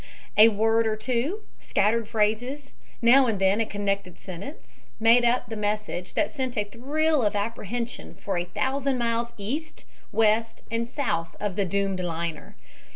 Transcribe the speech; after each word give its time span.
A 0.35 0.47
word 0.49 0.87
or 0.87 0.95
two, 0.95 1.43
scattered 1.59 2.07
phrases, 2.07 2.73
now 3.03 3.27
and 3.27 3.37
then 3.37 3.61
a 3.61 3.67
connected 3.67 4.19
sentence, 4.19 4.87
made 4.99 5.23
up 5.23 5.45
the 5.47 5.55
message 5.55 6.15
that 6.15 6.31
sent 6.31 6.57
a 6.57 6.63
thrill 6.63 7.21
of 7.21 7.35
apprehension 7.35 8.15
for 8.15 8.35
a 8.39 8.45
thousand 8.45 8.97
miles 8.97 9.31
east, 9.37 9.85
west 10.11 10.63
and 10.71 10.87
south 10.87 11.35
of 11.39 11.55
the 11.55 11.65
doomed 11.65 11.99
liner. 11.99 12.55